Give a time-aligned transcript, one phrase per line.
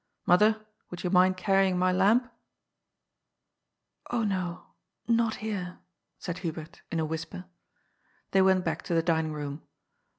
[0.25, 2.25] Mother, would you mind carrying my lamp?"
[3.53, 3.63] ^'
[4.09, 4.65] Oh no,
[5.07, 5.77] not here,"
[6.17, 7.45] said Hubert, in a whisper.
[8.31, 9.61] They went back to the dining room.